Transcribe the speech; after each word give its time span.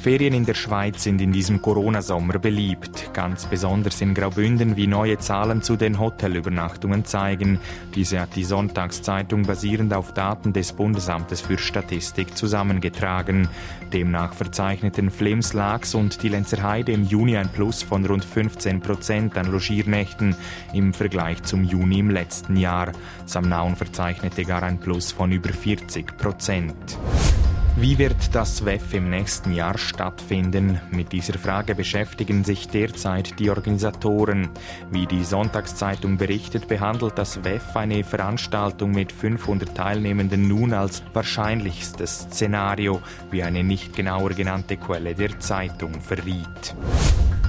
Ferien 0.00 0.32
in 0.32 0.46
der 0.46 0.54
Schweiz 0.54 1.02
sind 1.02 1.20
in 1.20 1.30
diesem 1.30 1.60
Corona-Sommer 1.60 2.38
beliebt, 2.38 3.12
ganz 3.12 3.44
besonders 3.44 4.00
in 4.00 4.14
Graubünden, 4.14 4.74
wie 4.74 4.86
neue 4.86 5.18
Zahlen 5.18 5.60
zu 5.60 5.76
den 5.76 6.00
Hotelübernachtungen 6.00 7.04
zeigen. 7.04 7.60
Diese 7.94 8.18
hat 8.18 8.34
die 8.34 8.44
Sonntagszeitung 8.44 9.42
basierend 9.42 9.92
auf 9.92 10.14
Daten 10.14 10.54
des 10.54 10.72
Bundesamtes 10.72 11.42
für 11.42 11.58
Statistik 11.58 12.34
zusammengetragen. 12.34 13.48
Demnach 13.92 14.32
verzeichneten 14.32 15.10
Flims, 15.10 15.52
Laax 15.52 15.94
und 15.94 16.22
die 16.22 16.30
Lenzerheide 16.30 16.92
im 16.92 17.04
Juni 17.04 17.36
ein 17.36 17.50
Plus 17.50 17.82
von 17.82 18.06
rund 18.06 18.24
15 18.24 18.80
Prozent 18.80 19.36
an 19.36 19.52
Logiernächten 19.52 20.34
im 20.72 20.94
Vergleich 20.94 21.42
zum 21.42 21.62
Juni 21.62 21.98
im 21.98 22.08
letzten 22.08 22.56
Jahr. 22.56 22.92
Samnaun 23.26 23.76
verzeichnete 23.76 24.44
gar 24.44 24.62
ein 24.62 24.78
Plus 24.78 25.12
von 25.12 25.30
über 25.30 25.50
40 25.50 26.16
Prozent. 26.16 26.96
Wie 27.76 27.96
wird 27.98 28.34
das 28.34 28.64
WEF 28.64 28.92
im 28.94 29.10
nächsten 29.10 29.52
Jahr 29.52 29.78
stattfinden? 29.78 30.80
Mit 30.90 31.12
dieser 31.12 31.38
Frage 31.38 31.74
beschäftigen 31.74 32.44
sich 32.44 32.68
derzeit 32.68 33.38
die 33.38 33.48
Organisatoren. 33.48 34.50
Wie 34.90 35.06
die 35.06 35.24
Sonntagszeitung 35.24 36.18
berichtet, 36.18 36.68
behandelt 36.68 37.16
das 37.16 37.42
WEF 37.44 37.74
eine 37.76 38.04
Veranstaltung 38.04 38.90
mit 38.90 39.12
500 39.12 39.74
Teilnehmenden 39.74 40.48
nun 40.48 40.74
als 40.74 41.02
wahrscheinlichstes 41.14 42.26
Szenario, 42.30 43.00
wie 43.30 43.42
eine 43.42 43.62
nicht 43.62 43.94
genauer 43.94 44.30
genannte 44.30 44.76
Quelle 44.76 45.14
der 45.14 45.38
Zeitung 45.38 46.00
verriet. 46.00 46.74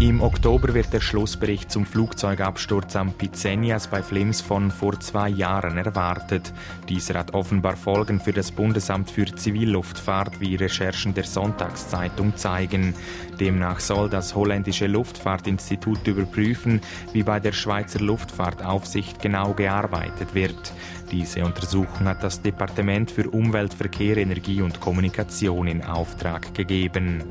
Im 0.01 0.19
Oktober 0.19 0.73
wird 0.73 0.93
der 0.93 0.99
Schlussbericht 0.99 1.69
zum 1.69 1.85
Flugzeugabsturz 1.85 2.95
am 2.95 3.13
Pizenias 3.13 3.85
bei 3.85 4.01
Flims 4.01 4.41
von 4.41 4.71
vor 4.71 4.99
zwei 4.99 5.29
Jahren 5.29 5.77
erwartet. 5.77 6.51
Dieser 6.89 7.19
hat 7.19 7.35
offenbar 7.35 7.77
Folgen 7.77 8.19
für 8.19 8.33
das 8.33 8.51
Bundesamt 8.51 9.11
für 9.11 9.27
Zivilluftfahrt, 9.27 10.39
wie 10.39 10.55
Recherchen 10.55 11.13
der 11.13 11.25
Sonntagszeitung 11.25 12.35
zeigen. 12.35 12.95
Demnach 13.39 13.79
soll 13.79 14.09
das 14.09 14.33
holländische 14.33 14.87
Luftfahrtinstitut 14.87 16.07
überprüfen, 16.07 16.81
wie 17.13 17.21
bei 17.21 17.39
der 17.39 17.51
Schweizer 17.51 17.99
Luftfahrtaufsicht 17.99 19.21
genau 19.21 19.53
gearbeitet 19.53 20.33
wird. 20.33 20.73
Diese 21.11 21.45
Untersuchung 21.45 22.07
hat 22.07 22.23
das 22.23 22.41
Departement 22.41 23.11
für 23.11 23.29
Umwelt, 23.29 23.75
Verkehr, 23.75 24.17
Energie 24.17 24.63
und 24.63 24.79
Kommunikation 24.79 25.67
in 25.67 25.83
Auftrag 25.83 26.55
gegeben. 26.55 27.21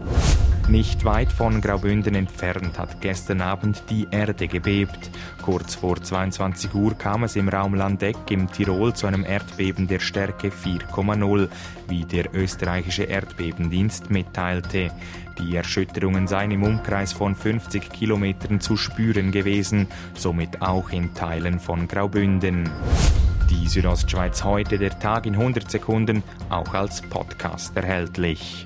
Nicht 0.70 1.04
weit 1.04 1.32
von 1.32 1.60
Graubünden 1.60 2.14
entfernt 2.14 2.78
hat 2.78 3.00
gestern 3.00 3.40
Abend 3.40 3.82
die 3.90 4.06
Erde 4.12 4.46
gebebt. 4.46 5.10
Kurz 5.42 5.74
vor 5.74 6.00
22 6.00 6.72
Uhr 6.74 6.96
kam 6.96 7.24
es 7.24 7.34
im 7.34 7.48
Raum 7.48 7.74
Landeck 7.74 8.16
im 8.30 8.48
Tirol 8.48 8.94
zu 8.94 9.08
einem 9.08 9.24
Erdbeben 9.24 9.88
der 9.88 9.98
Stärke 9.98 10.50
4,0, 10.50 11.48
wie 11.88 12.04
der 12.04 12.32
österreichische 12.32 13.02
Erdbebendienst 13.02 14.10
mitteilte. 14.10 14.92
Die 15.40 15.56
Erschütterungen 15.56 16.28
seien 16.28 16.52
im 16.52 16.62
Umkreis 16.62 17.12
von 17.12 17.34
50 17.34 17.90
Kilometern 17.90 18.60
zu 18.60 18.76
spüren 18.76 19.32
gewesen, 19.32 19.88
somit 20.14 20.62
auch 20.62 20.90
in 20.90 21.12
Teilen 21.14 21.58
von 21.58 21.88
Graubünden. 21.88 22.70
Die 23.50 23.66
Südostschweiz 23.66 24.44
heute, 24.44 24.78
der 24.78 24.96
Tag 25.00 25.26
in 25.26 25.34
100 25.34 25.68
Sekunden, 25.68 26.22
auch 26.48 26.74
als 26.74 27.02
Podcast 27.02 27.76
erhältlich. 27.76 28.64